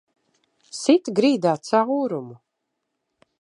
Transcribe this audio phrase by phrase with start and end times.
[0.77, 2.39] Sit grīdā caurumu!